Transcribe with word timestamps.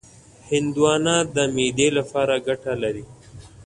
هندوانه 0.49 1.15
د 1.35 1.37
معدې 1.55 1.87
لپاره 1.97 2.33
ګټه 2.47 2.73
لري. 2.83 3.05